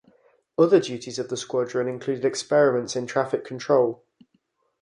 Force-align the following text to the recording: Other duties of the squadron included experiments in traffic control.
Other 0.57 0.79
duties 0.79 1.19
of 1.19 1.29
the 1.29 1.37
squadron 1.37 1.87
included 1.87 2.25
experiments 2.25 2.95
in 2.95 3.05
traffic 3.05 3.45
control. 3.45 4.03